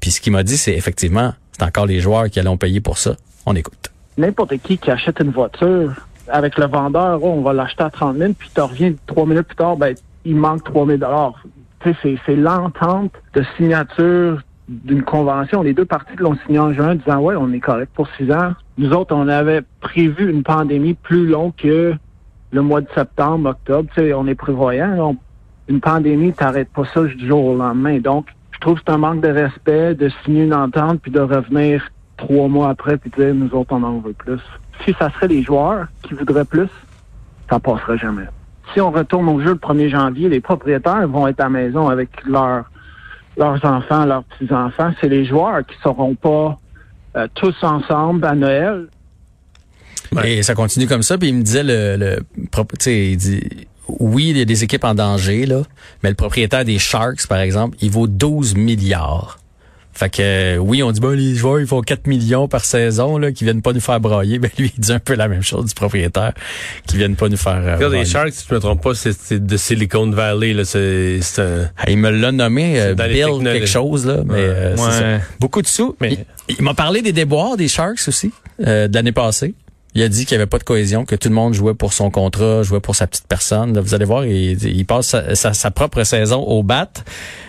Puis 0.00 0.10
ce 0.10 0.20
qu'il 0.20 0.32
m'a 0.32 0.42
dit, 0.42 0.56
c'est 0.56 0.74
effectivement, 0.74 1.32
c'est 1.52 1.62
encore 1.64 1.86
les 1.86 2.00
joueurs 2.00 2.28
qui 2.28 2.40
allons 2.40 2.56
payer 2.56 2.80
pour 2.80 2.98
ça. 2.98 3.14
On 3.46 3.54
écoute. 3.54 3.90
n'importe 4.18 4.56
qui 4.64 4.78
qui 4.78 4.90
achète 4.90 5.20
une 5.20 5.30
voiture 5.30 5.94
avec 6.30 6.58
le 6.58 6.66
vendeur, 6.66 7.20
oh, 7.22 7.34
on 7.36 7.42
va 7.42 7.52
l'acheter 7.52 7.82
à 7.82 7.90
30 7.90 8.16
000, 8.16 8.32
puis 8.38 8.50
tu 8.54 8.60
reviens 8.60 8.92
trois 9.06 9.26
minutes 9.26 9.46
plus 9.46 9.56
tard, 9.56 9.76
ben, 9.76 9.94
il 10.24 10.36
manque 10.36 10.64
3 10.64 10.86
000 10.86 10.98
Tu 11.80 11.90
sais, 11.90 11.96
c'est, 12.02 12.18
c'est 12.26 12.36
l'entente 12.36 13.12
de 13.34 13.44
signature 13.56 14.42
d'une 14.68 15.02
convention. 15.02 15.62
Les 15.62 15.74
deux 15.74 15.84
parties 15.84 16.16
l'ont 16.16 16.36
signé 16.46 16.58
en 16.58 16.72
juin, 16.72 16.94
disant, 16.94 17.18
ouais, 17.18 17.34
on 17.36 17.52
est 17.52 17.60
correct 17.60 17.90
pour 17.94 18.08
six 18.16 18.30
ans. 18.30 18.52
Nous 18.78 18.92
autres, 18.92 19.14
on 19.14 19.28
avait 19.28 19.62
prévu 19.80 20.30
une 20.30 20.42
pandémie 20.42 20.94
plus 20.94 21.26
longue 21.26 21.54
que 21.56 21.94
le 22.52 22.62
mois 22.62 22.80
de 22.80 22.88
septembre, 22.94 23.50
octobre. 23.50 23.88
On 24.16 24.26
est 24.26 24.34
prévoyant. 24.34 25.16
une 25.68 25.80
pandémie, 25.80 26.32
t'arrêtes 26.32 26.70
pas 26.70 26.84
ça 26.84 27.02
du 27.02 27.26
jour 27.26 27.44
au 27.44 27.56
lendemain. 27.56 27.98
Donc, 27.98 28.26
je 28.52 28.58
trouve 28.60 28.76
que 28.76 28.82
c'est 28.86 28.92
un 28.92 28.98
manque 28.98 29.22
de 29.22 29.28
respect 29.28 29.94
de 29.94 30.10
signer 30.24 30.44
une 30.44 30.54
entente 30.54 31.00
puis 31.00 31.10
de 31.10 31.20
revenir 31.20 31.90
trois 32.16 32.48
mois 32.48 32.68
après 32.68 32.98
puis 32.98 33.10
dire 33.16 33.34
nous 33.34 33.50
autres 33.54 33.72
on 33.72 33.82
en 33.82 33.98
veut 34.00 34.12
plus. 34.12 34.40
Si 34.84 34.94
ça 34.98 35.10
serait 35.12 35.28
les 35.28 35.42
joueurs 35.42 35.86
qui 36.02 36.14
voudraient 36.14 36.44
plus, 36.44 36.68
ça 37.48 37.58
passerait 37.60 37.98
jamais. 37.98 38.26
Si 38.72 38.80
on 38.80 38.90
retourne 38.90 39.28
au 39.28 39.40
jeu 39.40 39.48
le 39.50 39.54
1er 39.56 39.88
janvier, 39.90 40.28
les 40.28 40.40
propriétaires 40.40 41.06
vont 41.08 41.26
être 41.26 41.40
à 41.40 41.44
la 41.44 41.48
maison 41.50 41.88
avec 41.88 42.08
leurs 42.26 42.64
leurs 43.36 43.64
enfants, 43.64 44.04
leurs 44.04 44.24
petits-enfants. 44.24 44.92
C'est 45.00 45.08
les 45.08 45.24
joueurs 45.24 45.64
qui 45.66 45.74
seront 45.82 46.14
pas 46.14 46.58
euh, 47.16 47.26
tous 47.34 47.54
ensemble 47.62 48.24
à 48.24 48.34
Noël. 48.34 48.88
Ouais. 50.12 50.34
Et 50.38 50.42
ça 50.42 50.54
continue 50.54 50.86
comme 50.86 51.02
ça. 51.02 51.18
Puis 51.18 51.28
il 51.28 51.36
me 51.36 51.42
disait 51.42 51.62
le, 51.62 51.96
le 51.96 52.18
prop- 52.50 52.76
tu 52.78 52.84
sais, 52.84 53.10
il 53.12 53.16
dit 53.16 53.66
oui, 53.98 54.28
il 54.30 54.38
y 54.38 54.40
a 54.40 54.44
des 54.44 54.62
équipes 54.62 54.84
en 54.84 54.94
danger 54.94 55.46
là, 55.46 55.62
mais 56.02 56.10
le 56.10 56.14
propriétaire 56.14 56.64
des 56.64 56.78
Sharks 56.78 57.26
par 57.28 57.38
exemple, 57.40 57.76
il 57.80 57.90
vaut 57.90 58.06
12 58.06 58.54
milliards. 58.54 59.38
Fait 59.92 60.08
que 60.08 60.22
euh, 60.22 60.56
oui, 60.56 60.82
on 60.82 60.92
dit 60.92 61.00
bon 61.00 61.10
les 61.16 61.34
joueurs 61.34 61.60
ils 61.60 61.66
font 61.66 61.80
4 61.82 62.06
millions 62.06 62.46
par 62.48 62.64
saison 62.64 63.18
là 63.18 63.32
qui 63.32 63.44
viennent 63.44 63.60
pas 63.60 63.72
nous 63.72 63.80
faire 63.80 64.00
brailler, 64.00 64.38
ben 64.40 64.50
lui 64.56 64.72
il 64.74 64.80
dit 64.80 64.92
un 64.92 64.98
peu 65.00 65.14
la 65.14 65.28
même 65.28 65.42
chose 65.42 65.66
du 65.66 65.74
propriétaire 65.74 66.32
qui 66.86 66.96
viennent 66.96 67.16
pas 67.16 67.28
nous 67.28 67.36
faire 67.36 67.56
euh, 67.62 67.74
Regarde, 67.76 67.92
les. 67.94 68.04
Sharks, 68.04 68.32
si 68.32 68.46
je 68.48 68.54
me 68.54 68.60
trompe 68.60 68.82
pas, 68.82 68.94
c'est 68.94 69.44
de 69.44 69.56
Silicon 69.56 70.08
Valley. 70.10 70.52
là. 70.54 70.64
C'est 70.64 71.18
c'est 71.22 71.42
un... 71.42 71.70
Ah, 71.76 71.90
Il 71.90 71.98
me 71.98 72.10
l'a 72.10 72.32
nommé 72.32 72.80
euh, 72.80 72.94
Bill 72.94 73.42
quelque 73.42 73.66
chose 73.66 74.06
là, 74.06 74.22
mais 74.24 74.32
Ouais. 74.34 74.38
euh, 74.40 74.76
c'est 74.76 74.82
Ouais. 74.84 74.90
ça. 75.18 75.18
beaucoup 75.40 75.60
de 75.60 75.66
sous. 75.66 75.96
Mais- 76.00 76.24
Il, 76.48 76.56
il 76.58 76.62
m'a 76.64 76.74
parlé 76.74 77.02
des 77.02 77.12
déboires 77.12 77.56
des 77.56 77.68
Sharks 77.68 78.00
aussi 78.08 78.32
euh, 78.66 78.88
de 78.88 78.94
l'année 78.94 79.12
passée. 79.12 79.54
Il 79.96 80.02
a 80.04 80.08
dit 80.08 80.24
qu'il 80.24 80.36
n'y 80.36 80.42
avait 80.42 80.48
pas 80.48 80.58
de 80.58 80.62
cohésion, 80.64 81.04
que 81.04 81.16
tout 81.16 81.28
le 81.28 81.34
monde 81.34 81.52
jouait 81.52 81.74
pour 81.74 81.92
son 81.92 82.10
contrat, 82.12 82.62
jouait 82.62 82.78
pour 82.78 82.94
sa 82.94 83.08
petite 83.08 83.26
personne. 83.26 83.74
Là, 83.74 83.80
vous 83.80 83.92
allez 83.92 84.04
voir, 84.04 84.24
il, 84.24 84.62
il 84.64 84.86
passe 84.86 85.08
sa, 85.08 85.34
sa- 85.34 85.52
sa 85.52 85.72
propre 85.72 86.04
saison 86.04 86.40
au 86.42 86.62
bat. 86.62 86.88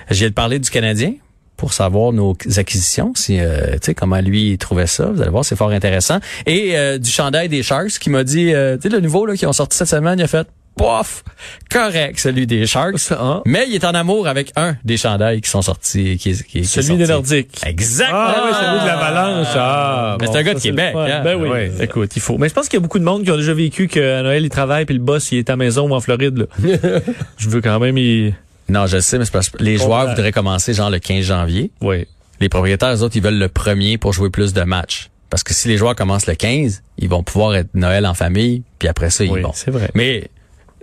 J'ai 0.10 0.32
parlé 0.32 0.58
du 0.58 0.70
Canadien 0.72 1.14
pour 1.62 1.74
savoir 1.74 2.12
nos 2.12 2.36
acquisitions, 2.58 3.14
si 3.14 3.40
euh, 3.40 3.74
tu 3.74 3.80
sais 3.84 3.94
comment 3.94 4.20
lui 4.20 4.54
il 4.54 4.58
trouvait 4.58 4.88
ça. 4.88 5.06
Vous 5.06 5.22
allez 5.22 5.30
voir, 5.30 5.46
c'est 5.46 5.56
fort 5.56 5.70
intéressant. 5.70 6.18
Et 6.48 6.76
euh, 6.76 6.98
du 6.98 7.12
chandail 7.12 7.50
des 7.50 7.62
Sharks 7.62 8.00
qui 8.00 8.10
m'a 8.10 8.24
dit, 8.24 8.52
euh, 8.52 8.78
tu 8.78 8.90
sais 8.90 8.90
le 8.90 9.00
nouveau 9.00 9.28
là 9.28 9.36
qui 9.36 9.46
ont 9.46 9.54
sorti 9.54 9.78
cette 9.78 9.88
semaine, 9.90 10.18
il 10.18 10.24
a 10.24 10.28
fait 10.28 10.48
pof, 10.76 11.24
correct 11.70 12.18
celui 12.20 12.48
des 12.48 12.66
Sharks. 12.66 13.12
Ah. 13.12 13.42
Mais 13.46 13.66
il 13.68 13.76
est 13.76 13.86
en 13.86 13.92
amour 13.94 14.28
avec 14.28 14.52
un 14.56 14.76
des 14.84 14.98
chandails 14.98 15.40
qui 15.42 15.52
sont 15.52 15.62
sortis, 15.62 16.18
qui, 16.18 16.32
est- 16.32 16.44
qui, 16.48 16.66
Celui 16.66 16.98
des. 16.98 17.06
Nordiques. 17.06 17.62
Exactement. 17.64 18.18
Ah 18.20 18.44
oui, 18.48 18.54
celui 18.60 18.82
de 18.82 18.88
l'avalanche. 18.88 19.48
Ah, 19.54 20.18
Mais 20.20 20.26
bon, 20.26 20.34
c'est 20.34 20.40
un 20.40 20.44
gars 20.44 20.54
de 20.56 20.60
Québec. 20.60 20.96
hein? 20.98 21.22
Ben 21.24 21.36
oui. 21.36 21.50
Écoute, 21.80 22.10
il 22.16 22.24
faut. 22.24 22.40
Mais 22.40 22.50
je 22.50 22.56
pense 22.56 22.70
qu'il 22.70 22.78
y 22.78 22.82
a 22.82 22.82
beaucoup 22.82 22.98
de 22.98 23.04
monde 23.04 23.24
qui 23.24 23.30
ont 23.30 23.38
déjà 23.38 23.54
vécu 23.54 23.88
qu'à 23.88 24.24
Noël, 24.24 24.44
il 24.44 24.50
travaille 24.50 24.86
puis 24.86 24.96
le 24.96 25.02
boss, 25.04 25.32
il 25.32 25.38
est 25.38 25.50
à 25.52 25.54
la 25.54 25.58
maison 25.58 25.88
ou 25.88 25.94
en 25.94 26.00
Floride. 26.00 26.40
Là. 26.40 26.46
je 27.38 27.50
veux 27.50 27.62
quand 27.62 27.80
même, 27.80 28.00
il... 28.00 28.34
Non, 28.72 28.88
je 28.88 29.00
sais, 29.00 29.18
mais 29.20 29.26
c'est 29.26 29.32
parce 29.32 29.50
que 29.50 29.62
les 29.62 29.78
joueurs 29.78 30.10
voudraient 30.10 30.32
commencer 30.32 30.74
genre 30.74 30.90
le 30.90 31.00
15 31.00 31.24
janvier. 31.26 31.72
Ouais. 31.82 32.08
Les 32.40 32.50
propriétaires, 32.50 32.94
eux 32.96 33.04
autres, 33.04 33.16
ils 33.18 33.22
veulent 33.24 33.38
le 33.38 33.50
premier 33.50 33.98
pour 33.98 34.14
jouer 34.14 34.30
plus 34.30 34.54
de 34.54 34.64
matchs. 34.64 35.10
Parce 35.30 35.44
que 35.44 35.54
si 35.54 35.68
les 35.68 35.78
joueurs 35.78 35.96
commencent 35.96 36.28
le 36.28 36.36
15, 36.36 36.82
ils 36.98 37.08
vont 37.10 37.24
pouvoir 37.24 37.56
être 37.56 37.70
Noël 37.74 38.06
en 38.06 38.14
famille, 38.14 38.64
puis 38.80 38.88
après 38.90 39.10
ça, 39.10 39.24
ils 39.24 39.32
Oui, 39.32 39.42
vont. 39.42 39.52
c'est 39.54 39.72
vrai. 39.72 39.90
Mais 39.94 40.30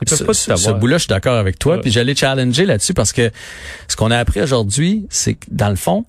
Ils 0.00 0.08
ce, 0.08 0.22
pas 0.22 0.26
tout 0.32 0.56
ce- 0.56 0.70
bout-là, 0.70 0.96
je 0.98 1.02
suis 1.02 1.08
d'accord 1.08 1.36
avec 1.36 1.58
toi. 1.58 1.74
Ouais. 1.76 1.80
Puis 1.82 1.90
j'allais 1.90 2.14
challenger 2.14 2.64
là-dessus 2.64 2.94
parce 2.94 3.12
que 3.12 3.30
ce 3.88 3.96
qu'on 3.96 4.10
a 4.12 4.16
appris 4.18 4.40
aujourd'hui, 4.40 5.06
c'est 5.10 5.34
que 5.34 5.46
dans 5.50 5.68
le 5.70 5.76
fond, 5.76 6.04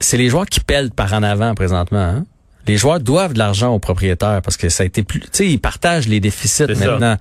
c'est 0.00 0.18
les 0.18 0.28
joueurs 0.28 0.46
qui 0.46 0.60
pèlent 0.60 0.90
par 0.90 1.12
en 1.14 1.22
avant 1.22 1.54
présentement. 1.54 1.98
hein. 1.98 2.24
Les 2.68 2.76
joueurs 2.76 2.98
doivent 3.00 3.32
de 3.32 3.38
l'argent 3.38 3.72
aux 3.72 3.78
propriétaires 3.78 4.42
parce 4.42 4.56
que 4.56 4.68
ça 4.68 4.82
a 4.82 4.86
été 4.86 5.02
plus. 5.04 5.20
Tu 5.20 5.28
sais, 5.32 5.46
ils 5.48 5.58
partagent 5.58 6.08
les 6.08 6.18
déficits 6.20 6.66
ça. 6.74 7.18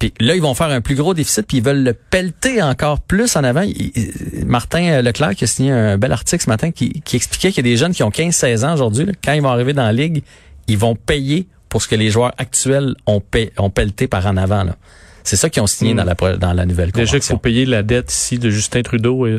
Puis 0.00 0.12
là, 0.18 0.34
ils 0.34 0.42
vont 0.42 0.54
faire 0.54 0.70
un 0.70 0.80
plus 0.80 0.96
gros 0.96 1.14
déficit, 1.14 1.46
puis 1.46 1.58
ils 1.58 1.62
veulent 1.62 1.84
le 1.84 1.92
pelleter 1.92 2.60
encore 2.62 3.00
plus 3.00 3.36
en 3.36 3.44
avant. 3.44 3.60
Il- 3.62 3.92
il- 3.94 4.46
Martin 4.46 5.02
Leclerc 5.02 5.36
qui 5.36 5.44
a 5.44 5.46
signé 5.46 5.70
un 5.70 5.96
bel 5.98 6.10
article 6.10 6.42
ce 6.42 6.50
matin 6.50 6.72
qui, 6.72 7.02
qui 7.04 7.16
expliquait 7.16 7.52
qu'il 7.52 7.64
y 7.64 7.68
a 7.68 7.70
des 7.70 7.76
jeunes 7.76 7.92
qui 7.92 8.02
ont 8.02 8.10
15-16 8.10 8.64
ans 8.64 8.72
aujourd'hui. 8.74 9.06
Quand 9.22 9.34
ils 9.34 9.42
vont 9.42 9.50
arriver 9.50 9.74
dans 9.74 9.84
la 9.84 9.92
ligue, 9.92 10.22
ils 10.66 10.78
vont 10.78 10.96
payer 10.96 11.46
pour 11.68 11.82
ce 11.82 11.86
que 11.86 11.94
les 11.94 12.10
joueurs 12.10 12.32
actuels 12.38 12.96
ont, 13.06 13.22
ont 13.58 13.70
pelleté 13.70 14.08
par 14.08 14.26
en 14.26 14.36
avant. 14.36 14.64
là. 14.64 14.74
C'est 15.22 15.36
ça 15.36 15.50
qu'ils 15.50 15.62
ont 15.62 15.66
signé 15.68 15.92
Hmm. 15.92 15.98
dans, 15.98 16.04
la, 16.04 16.14
pro- 16.14 16.36
dans 16.36 16.54
la 16.54 16.64
nouvelle 16.66 16.90
Déjà 16.92 17.04
qu'il 17.04 17.12
convention. 17.20 17.34
faut 17.36 17.40
payer 17.40 17.66
la 17.66 17.82
dette 17.82 18.10
ici 18.10 18.38
de 18.38 18.48
Justin 18.50 18.80
Trudeau. 18.82 19.26
Et... 19.26 19.38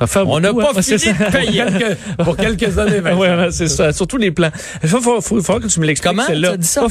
Enfin, 0.00 0.24
On 0.26 0.40
n'a 0.40 0.52
pas 0.54 0.70
hein, 0.76 0.82
fini 0.82 0.98
ça. 0.98 1.12
de 1.12 1.30
payer. 1.32 1.64
Pour 2.24 2.36
quelques 2.36 2.78
années. 2.78 3.00
Ouais, 3.00 3.48
c'est 3.50 3.68
ça. 3.68 3.92
Surtout 3.92 4.16
les 4.16 4.30
plans. 4.30 4.50
Il 4.82 4.88
faut- 4.88 5.20
que 5.20 5.66
tu 5.66 5.80
me 5.80 5.86
l'expliques. 5.86 6.10
Comment? 6.12 6.26
celle-là. 6.26 6.52
tu 6.52 6.58
dit 6.58 6.66
ça? 6.66 6.82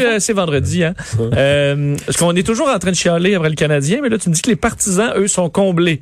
Euh, 0.00 0.18
C'est 0.18 0.32
vendredi. 0.32 0.84
Hein. 0.84 0.94
euh, 1.34 1.96
parce 2.06 2.16
qu'on 2.18 2.34
est 2.34 2.46
toujours 2.46 2.68
en 2.68 2.78
train 2.78 2.90
de 2.90 2.96
chialer 2.96 3.34
après 3.34 3.50
le 3.50 3.54
Canadien, 3.56 3.98
mais 4.02 4.08
là, 4.08 4.18
tu 4.18 4.28
me 4.28 4.34
dis 4.34 4.42
que 4.42 4.50
les 4.50 4.56
partisans, 4.56 5.12
eux, 5.16 5.28
sont 5.28 5.48
comblés. 5.50 6.00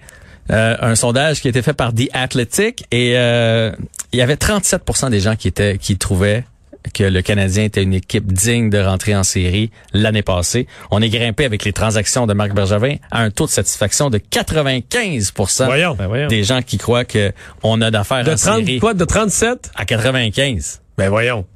Euh, 0.50 0.76
un 0.81 0.95
sondage 0.95 1.40
qui 1.40 1.49
a 1.49 1.50
été 1.50 1.62
fait 1.62 1.73
par 1.73 1.95
The 1.95 2.09
Athletic 2.12 2.85
et 2.93 3.14
euh, 3.16 3.73
il 4.12 4.19
y 4.19 4.23
avait 4.23 4.35
37% 4.35 5.09
des 5.09 5.21
gens 5.21 5.37
qui 5.37 5.49
étaient 5.49 5.78
qui 5.78 5.97
trouvaient 5.97 6.45
que 6.93 7.05
le 7.05 7.23
Canadien 7.23 7.64
était 7.64 7.83
une 7.83 7.95
équipe 7.95 8.33
digne 8.33 8.69
de 8.71 8.79
rentrer 8.79 9.17
en 9.17 9.23
série 9.25 9.71
l'année 9.93 10.23
passée. 10.23 10.67
On 10.91 11.00
est 11.00 11.09
grimpé 11.09 11.45
avec 11.45 11.64
les 11.64 11.73
transactions 11.73 12.26
de 12.26 12.35
Marc 12.35 12.53
Bergevin 12.53 12.97
à 13.11 13.23
un 13.23 13.31
taux 13.31 13.47
de 13.47 13.50
satisfaction 13.50 14.11
de 14.11 14.19
95 14.19 15.33
Voyons. 15.67 15.95
Ben, 15.95 16.07
voyons. 16.07 16.29
des 16.29 16.45
gens 16.45 16.62
qui 16.62 16.79
croient 16.79 17.05
que 17.05 17.33
on 17.62 17.81
a 17.81 17.91
d'affaires 17.91 18.25
De 18.25 18.33
en 18.33 18.37
30, 18.37 18.64
série 18.67 18.79
quoi, 18.81 18.95
de 18.95 19.05
37? 19.05 19.71
à 19.75 19.85
95. 19.85 20.81
Ben 20.99 21.09
voyons. 21.09 21.47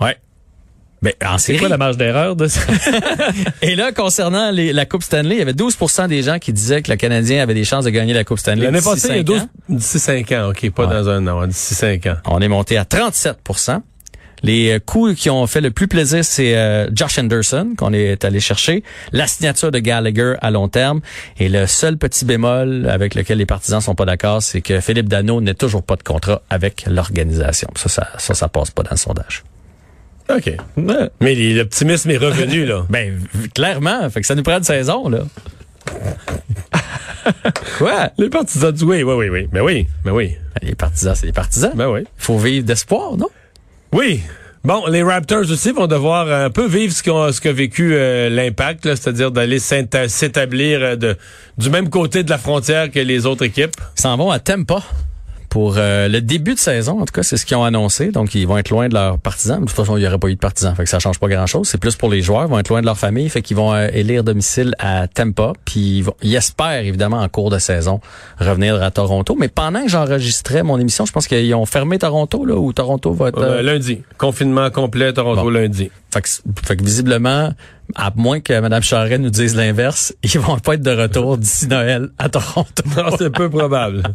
Ouais. 0.00 0.16
Ben, 1.02 1.12
en 1.24 1.38
C'est 1.38 1.46
série. 1.48 1.58
quoi 1.58 1.68
la 1.68 1.76
marge 1.76 1.96
d'erreur 1.96 2.34
de 2.36 2.46
ça? 2.48 2.60
Et 3.62 3.76
là, 3.76 3.92
concernant 3.92 4.50
les- 4.50 4.72
la 4.72 4.84
Coupe 4.86 5.02
Stanley, 5.02 5.36
il 5.36 5.38
y 5.38 5.42
avait 5.42 5.52
12% 5.52 6.08
des 6.08 6.22
gens 6.22 6.38
qui 6.38 6.52
disaient 6.52 6.82
que 6.82 6.90
le 6.90 6.96
Canadien 6.96 7.42
avait 7.42 7.54
des 7.54 7.64
chances 7.64 7.84
de 7.84 7.90
gagner 7.90 8.14
la 8.14 8.24
Coupe 8.24 8.38
Stanley. 8.38 8.64
L'année 8.64 8.80
passée, 8.80 9.08
il 9.10 9.10
y 9.10 9.14
a 9.14 9.16
cinq 9.18 9.24
12, 9.24 9.40
ans. 9.42 9.48
d'ici 9.68 9.98
5 10.00 10.32
ans. 10.32 10.48
OK, 10.50 10.70
pas 10.70 10.86
Ouais. 10.86 10.94
dans 10.94 11.08
un 11.08 11.26
an, 11.28 11.46
d'ici 11.46 11.74
5 11.74 12.06
ans. 12.06 12.16
On 12.26 12.40
est 12.40 12.48
monté 12.48 12.78
à 12.78 12.84
37 12.84 13.36
Les 14.42 14.72
euh, 14.72 14.78
coups 14.78 15.14
qui 15.14 15.30
ont 15.30 15.46
fait 15.46 15.60
le 15.60 15.70
plus 15.70 15.88
plaisir, 15.88 16.24
c'est 16.24 16.56
euh, 16.56 16.88
Josh 16.92 17.18
Anderson 17.18 17.74
qu'on 17.76 17.92
est 17.92 18.24
allé 18.24 18.40
chercher, 18.40 18.82
la 19.12 19.26
signature 19.26 19.70
de 19.70 19.78
Gallagher 19.78 20.34
à 20.40 20.50
long 20.50 20.68
terme 20.68 21.00
et 21.38 21.48
le 21.48 21.66
seul 21.66 21.96
petit 21.96 22.24
bémol 22.24 22.88
avec 22.88 23.14
lequel 23.14 23.38
les 23.38 23.46
partisans 23.46 23.80
sont 23.80 23.94
pas 23.94 24.04
d'accord, 24.04 24.42
c'est 24.42 24.60
que 24.60 24.80
Philippe 24.80 25.08
Dano 25.08 25.40
n'a 25.40 25.54
toujours 25.54 25.82
pas 25.82 25.96
de 25.96 26.02
contrat 26.02 26.42
avec 26.50 26.84
l'organisation. 26.86 27.68
Ça, 27.76 27.88
ça, 27.88 28.08
ça, 28.18 28.34
ça 28.34 28.48
passe 28.48 28.70
pas 28.70 28.82
dans 28.82 28.92
le 28.92 28.96
sondage. 28.96 29.44
OK. 30.30 30.52
Mais 31.20 31.34
l'optimisme 31.54 32.10
est 32.10 32.18
revenu, 32.18 32.66
là. 32.66 32.84
Ben, 32.90 33.18
clairement. 33.54 34.08
Fait 34.10 34.20
que 34.20 34.26
ça 34.26 34.34
nous 34.34 34.42
prend 34.42 34.58
une 34.58 34.64
saison, 34.64 35.08
là. 35.08 35.20
Quoi? 37.78 38.10
Les 38.18 38.28
partisans 38.28 38.72
du 38.72 38.84
oui, 38.84 39.02
oui, 39.02 39.14
oui, 39.14 39.28
oui. 39.28 39.48
Mais 39.52 39.60
oui, 39.60 39.88
mais 40.04 40.10
oui. 40.10 40.36
Les 40.62 40.74
partisans, 40.74 41.14
c'est 41.14 41.26
les 41.26 41.32
partisans. 41.32 41.72
Ben 41.74 41.88
oui. 41.88 42.00
Il 42.00 42.22
faut 42.22 42.38
vivre 42.38 42.66
d'espoir, 42.66 43.16
non? 43.16 43.28
Oui. 43.92 44.20
Bon, 44.64 44.86
les 44.86 45.02
Raptors 45.02 45.50
aussi 45.50 45.70
vont 45.72 45.86
devoir 45.86 46.30
un 46.30 46.50
peu 46.50 46.66
vivre 46.66 46.92
ce 46.92 47.40
qu'a 47.40 47.52
vécu 47.52 47.94
euh, 47.94 48.28
l'impact, 48.28 48.84
c'est-à-dire 48.84 49.30
d'aller 49.30 49.60
s'établir 49.60 50.80
euh, 50.82 51.14
du 51.56 51.70
même 51.70 51.88
côté 51.88 52.22
de 52.22 52.30
la 52.30 52.38
frontière 52.38 52.90
que 52.90 52.98
les 52.98 53.24
autres 53.24 53.44
équipes. 53.44 53.74
Ils 53.96 54.02
s'en 54.02 54.16
vont 54.16 54.30
à 54.30 54.40
Tampa 54.40 54.82
pour 55.58 55.74
euh, 55.76 56.06
le 56.06 56.20
début 56.20 56.54
de 56.54 56.58
saison. 56.60 57.00
En 57.00 57.04
tout 57.04 57.12
cas, 57.12 57.24
c'est 57.24 57.36
ce 57.36 57.44
qu'ils 57.44 57.56
ont 57.56 57.64
annoncé. 57.64 58.12
Donc, 58.12 58.32
ils 58.36 58.46
vont 58.46 58.58
être 58.58 58.70
loin 58.70 58.88
de 58.88 58.94
leurs 58.94 59.18
partisans. 59.18 59.58
De 59.60 59.66
toute 59.66 59.74
façon, 59.74 59.96
il 59.96 60.02
n'y 60.02 60.06
aurait 60.06 60.16
pas 60.16 60.28
eu 60.28 60.34
de 60.36 60.38
partisans. 60.38 60.72
Fait 60.76 60.84
que 60.84 60.88
ça 60.88 61.00
change 61.00 61.18
pas 61.18 61.26
grand-chose. 61.26 61.68
C'est 61.68 61.78
plus 61.78 61.96
pour 61.96 62.08
les 62.10 62.22
joueurs. 62.22 62.44
Ils 62.44 62.50
vont 62.50 62.60
être 62.60 62.68
loin 62.68 62.80
de 62.80 62.86
leur 62.86 62.96
famille. 62.96 63.28
Fait 63.28 63.42
qu'ils 63.42 63.56
vont 63.56 63.74
euh, 63.74 63.88
élire 63.92 64.22
domicile 64.22 64.72
à 64.78 65.08
Tampa. 65.08 65.54
Puis, 65.64 65.80
ils, 65.98 66.02
vont- 66.02 66.14
ils 66.22 66.36
espèrent, 66.36 66.84
évidemment, 66.84 67.18
en 67.22 67.28
cours 67.28 67.50
de 67.50 67.58
saison, 67.58 68.00
revenir 68.38 68.80
à 68.80 68.92
Toronto. 68.92 69.34
Mais 69.36 69.48
pendant 69.48 69.82
que 69.82 69.88
j'enregistrais 69.88 70.62
mon 70.62 70.78
émission, 70.78 71.06
je 71.06 71.10
pense 71.12 71.26
qu'ils 71.26 71.52
ont 71.56 71.66
fermé 71.66 71.98
Toronto, 71.98 72.44
là, 72.44 72.54
où 72.54 72.72
Toronto 72.72 73.12
va 73.12 73.30
être... 73.30 73.38
Euh, 73.42 73.58
euh, 73.58 73.62
lundi. 73.62 74.02
Confinement 74.16 74.70
complet, 74.70 75.12
Toronto 75.12 75.42
Bon. 75.42 75.50
lundi. 75.50 75.90
Fait 76.12 76.22
que, 76.22 76.28
fait 76.66 76.76
que 76.76 76.84
visiblement, 76.84 77.52
à 77.96 78.12
moins 78.14 78.38
que 78.40 78.58
Mme 78.60 78.82
Charret 78.82 79.18
nous 79.18 79.28
dise 79.30 79.56
l'inverse, 79.56 80.14
ils 80.22 80.38
vont 80.38 80.58
pas 80.60 80.74
être 80.74 80.82
de 80.82 80.92
retour 80.92 81.36
d'ici 81.36 81.66
Noël 81.66 82.10
à 82.16 82.28
Toronto. 82.28 82.84
C'est 83.18 83.30
peu 83.30 83.50
probable. 83.50 84.02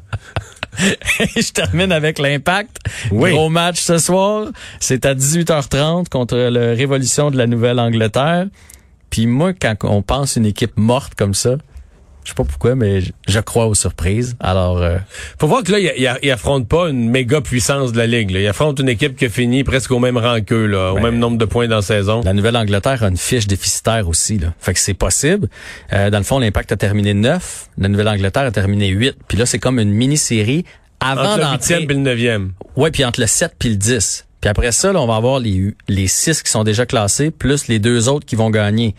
je 1.35 1.51
termine 1.51 1.91
avec 1.91 2.19
l'impact. 2.19 2.77
Oui. 3.11 3.31
Gros 3.31 3.49
match 3.49 3.79
ce 3.79 3.97
soir. 3.97 4.47
C'est 4.79 5.05
à 5.05 5.15
18h30 5.15 6.09
contre 6.09 6.35
le 6.35 6.73
Révolution 6.73 7.31
de 7.31 7.37
la 7.37 7.47
Nouvelle-Angleterre. 7.47 8.47
Puis 9.09 9.27
moi, 9.27 9.53
quand 9.53 9.75
on 9.83 10.01
pense 10.01 10.35
une 10.35 10.45
équipe 10.45 10.75
morte 10.75 11.13
comme 11.15 11.33
ça, 11.33 11.57
je 12.23 12.29
sais 12.29 12.35
pas 12.35 12.43
pourquoi, 12.43 12.75
mais 12.75 13.01
je, 13.27 13.39
crois 13.39 13.65
aux 13.67 13.73
surprises. 13.75 14.35
Alors, 14.39 14.77
euh, 14.81 14.97
Faut 15.39 15.47
voir 15.47 15.63
que 15.63 15.71
là, 15.71 15.79
il, 15.79 15.91
il- 15.97 16.17
il 16.23 16.31
affronte 16.31 16.67
pas 16.67 16.89
une 16.89 17.09
méga 17.09 17.41
puissance 17.41 17.91
de 17.91 17.97
la 17.97 18.07
Ligue. 18.07 18.31
là. 18.31 18.39
Il 18.39 18.47
affronte 18.47 18.79
une 18.79 18.89
équipe 18.89 19.15
qui 19.17 19.25
a 19.25 19.29
fini 19.29 19.63
presque 19.63 19.91
au 19.91 19.99
même 19.99 20.17
rang 20.17 20.39
qu'eux, 20.41 20.65
là, 20.67 20.91
au 20.93 20.95
Ben, 20.95 21.03
même 21.03 21.19
nombre 21.19 21.37
de 21.37 21.45
points 21.45 21.67
dans 21.67 21.77
la 21.77 21.81
saison. 21.81 22.21
la 22.23 22.33
Nouvelle-Angleterre 22.33 23.03
a 23.03 23.07
une 23.07 23.17
fiche 23.17 23.47
déficitaire 23.47 24.07
aussi. 24.07 24.37
Là. 24.39 24.53
Fait 24.59 24.73
que 24.73 24.79
c'est 24.79 24.93
possible. 24.93 25.49
Euh, 25.91 26.09
dans 26.09 26.17
le 26.19 26.23
fond, 26.23 26.39
l'Impact 26.39 26.71
a 26.71 26.77
terminé 26.77 27.13
9. 27.13 27.67
La 27.77 27.87
Nouvelle-Angleterre 27.89 28.43
a 28.43 28.51
terminé 28.51 28.87
8. 28.89 29.15
Puis 29.27 29.37
là, 29.37 29.45
c'est 29.45 29.59
comme 29.59 29.79
une 29.79 29.91
mini-série 29.91 30.65
avant 30.99 31.21
Entre 31.23 31.35
le 31.37 31.41
d'entrer... 31.41 31.55
huitième 31.57 31.81
et 31.83 31.93
le 31.93 31.99
neuvième. 31.99 32.53
Ouais, 32.77 32.91
puis 32.91 33.03
entre 33.03 33.19
le 33.19 33.27
7 33.27 33.53
puis 33.59 33.69
le 33.69 33.75
10. 33.75 34.25
Puis 34.39 34.49
après 34.49 34.71
ça, 34.71 34.91
là, 34.93 35.01
on 35.01 35.07
va 35.07 35.15
avoir 35.15 35.39
les, 35.39 35.73
les 35.87 36.07
6 36.07 36.43
qui 36.43 36.51
sont 36.51 36.63
déjà 36.63 36.85
classés, 36.85 37.31
plus 37.31 37.67
les 37.67 37.79
deux 37.79 38.09
autres 38.09 38.25
qui 38.25 38.35
vont 38.35 38.49
gagner. 38.49 38.95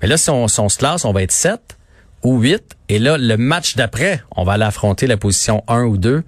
Mais 0.00 0.08
là, 0.08 0.16
si 0.16 0.30
on, 0.30 0.46
si 0.48 0.60
on 0.60 0.68
se 0.68 0.78
classe, 0.78 1.04
on 1.04 1.12
va 1.12 1.22
être 1.22 1.32
7 1.32 1.60
ou 2.22 2.38
8. 2.38 2.76
Et 2.88 2.98
là, 2.98 3.16
le 3.18 3.36
match 3.36 3.76
d'après, 3.76 4.22
on 4.36 4.44
va 4.44 4.54
aller 4.54 4.64
affronter 4.64 5.06
la 5.06 5.16
position 5.16 5.62
1 5.68 5.84
ou 5.84 5.96
2. 5.98 6.22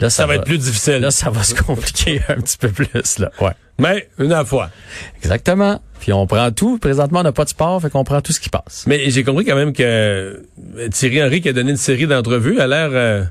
Là, 0.00 0.10
ça, 0.10 0.22
Ça 0.22 0.26
va 0.26 0.36
être 0.36 0.44
plus 0.44 0.58
difficile. 0.58 0.98
Là, 0.98 1.10
ça 1.10 1.30
va 1.30 1.42
se 1.42 1.54
compliquer 1.54 2.20
un 2.28 2.40
petit 2.40 2.58
peu 2.58 2.68
plus. 2.68 3.18
Là. 3.18 3.30
Ouais. 3.40 3.52
Mais 3.78 4.08
une 4.18 4.32
à 4.32 4.38
la 4.38 4.44
fois. 4.44 4.70
Exactement. 5.18 5.80
Puis 6.00 6.12
on 6.12 6.26
prend 6.26 6.50
tout. 6.50 6.78
Présentement, 6.78 7.20
on 7.20 7.24
n'a 7.24 7.32
pas 7.32 7.44
de 7.44 7.48
sport, 7.50 7.80
fait 7.80 7.90
qu'on 7.90 8.04
prend 8.04 8.20
tout 8.20 8.32
ce 8.32 8.40
qui 8.40 8.48
passe. 8.48 8.84
Mais 8.86 9.10
j'ai 9.10 9.22
compris 9.24 9.44
quand 9.44 9.54
même 9.54 9.72
que 9.72 9.82
euh, 9.82 10.88
Thierry 10.90 11.22
Henry 11.22 11.40
qui 11.40 11.48
a 11.48 11.52
donné 11.52 11.70
une 11.70 11.76
série 11.76 12.06
d'entrevues 12.06 12.60
a 12.60 12.66
l'air 12.66 12.90
euh, 12.92 13.24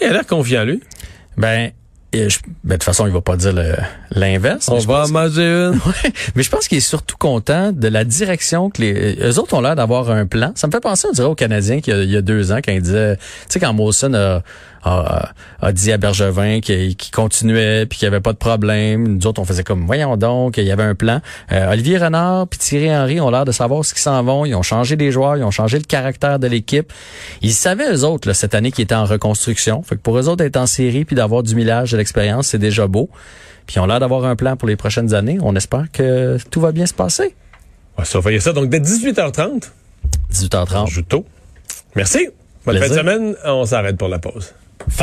il 0.00 0.08
a 0.08 0.12
l'air 0.12 0.26
confiant 0.26 0.64
lui. 0.64 0.82
Ben, 1.36 1.70
et 2.18 2.30
je- 2.30 2.38
ben, 2.64 2.70
de 2.70 2.72
toute 2.74 2.84
façon, 2.84 3.06
il 3.06 3.12
va 3.12 3.20
pas 3.20 3.36
dire 3.36 3.52
l'inverse. 4.10 4.68
On 4.68 4.78
va 4.78 5.04
en 5.04 5.08
manger 5.08 5.42
une. 5.42 5.74
Ouais, 5.86 6.12
mais 6.34 6.42
je 6.42 6.50
pense 6.50 6.68
qu'il 6.68 6.78
est 6.78 6.80
surtout 6.80 7.16
content 7.16 7.72
de 7.72 7.88
la 7.88 8.04
direction 8.04 8.70
que 8.70 8.82
les 8.82 9.16
eux 9.22 9.38
autres 9.38 9.54
ont 9.54 9.60
l'air 9.60 9.76
d'avoir 9.76 10.10
un 10.10 10.26
plan. 10.26 10.52
Ça 10.54 10.66
me 10.66 10.72
fait 10.72 10.80
penser, 10.80 11.06
on 11.08 11.12
dirait, 11.12 11.28
aux 11.28 11.34
Canadiens 11.34 11.80
qu'il 11.80 12.02
y 12.04 12.12
y 12.12 12.16
a 12.16 12.22
deux 12.22 12.52
ans 12.52 12.58
quand 12.64 12.72
ils 12.72 12.82
disaient, 12.82 13.16
tu 13.16 13.22
sais, 13.48 13.60
quand 13.60 13.72
Molson 13.72 14.14
a, 14.14 14.42
a, 14.86 15.32
a 15.60 15.72
dit 15.72 15.90
à 15.92 15.98
Bergevin 15.98 16.60
qu'il 16.60 16.96
continuait 17.12 17.86
puis 17.86 17.98
qu'il 17.98 18.06
y 18.06 18.08
avait 18.08 18.20
pas 18.20 18.32
de 18.32 18.38
problème. 18.38 19.16
Nous 19.16 19.26
autres, 19.26 19.40
on 19.40 19.44
faisait 19.44 19.64
comme, 19.64 19.84
voyons 19.84 20.16
donc, 20.16 20.58
il 20.58 20.64
y 20.64 20.70
avait 20.70 20.84
un 20.84 20.94
plan. 20.94 21.20
Euh, 21.52 21.72
Olivier 21.72 21.98
Renard 21.98 22.46
puis 22.48 22.58
Thierry 22.58 22.94
Henry 22.94 23.20
ont 23.20 23.30
l'air 23.30 23.44
de 23.44 23.52
savoir 23.52 23.84
ce 23.84 23.92
qu'ils 23.92 24.02
s'en 24.02 24.22
vont. 24.22 24.44
Ils 24.44 24.54
ont 24.54 24.62
changé 24.62 24.96
des 24.96 25.10
joueurs, 25.10 25.36
ils 25.36 25.44
ont 25.44 25.50
changé 25.50 25.78
le 25.78 25.84
caractère 25.84 26.38
de 26.38 26.46
l'équipe. 26.46 26.92
Ils 27.42 27.52
savaient 27.52 27.92
eux 27.92 28.04
autres 28.04 28.28
là, 28.28 28.34
cette 28.34 28.54
année 28.54 28.70
qu'ils 28.70 28.84
étaient 28.84 28.94
en 28.94 29.04
reconstruction. 29.04 29.82
Fait 29.82 29.96
que 29.96 30.00
pour 30.00 30.18
eux 30.18 30.28
autres 30.28 30.44
d'être 30.44 30.56
en 30.56 30.66
série 30.66 31.04
puis 31.04 31.16
d'avoir 31.16 31.42
du 31.42 31.54
millage 31.54 31.92
de 31.92 31.96
l'expérience, 31.96 32.48
c'est 32.48 32.58
déjà 32.58 32.86
beau. 32.86 33.10
Puis 33.66 33.76
ils 33.76 33.80
ont 33.80 33.86
l'air 33.86 33.98
d'avoir 33.98 34.24
un 34.24 34.36
plan 34.36 34.56
pour 34.56 34.68
les 34.68 34.76
prochaines 34.76 35.14
années. 35.14 35.38
On 35.42 35.56
espère 35.56 35.86
que 35.92 36.38
tout 36.50 36.60
va 36.60 36.70
bien 36.70 36.86
se 36.86 36.94
passer. 36.94 37.34
On 37.96 38.02
va 38.02 38.06
surveiller 38.06 38.40
ça. 38.40 38.52
Donc, 38.52 38.68
dès 38.68 38.78
18h30, 38.78 39.70
18h30. 40.32 40.76
on 40.76 40.86
joue 40.86 41.02
tôt. 41.02 41.24
Merci. 41.96 42.28
Bonne 42.64 42.78
fin 42.78 42.88
de 42.88 42.94
semaine. 42.94 43.34
On 43.44 43.64
s'arrête 43.64 43.96
pour 43.96 44.08
la 44.08 44.18
pause. 44.18 44.54
Fun. 44.78 44.96